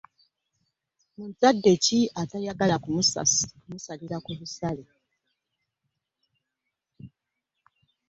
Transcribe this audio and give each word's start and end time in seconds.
Muzadde 1.17 1.71
ki 1.83 1.99
atayagala 2.21 2.75
kumusalira 3.67 4.17
ku 4.25 4.31
bisale? 4.39 4.83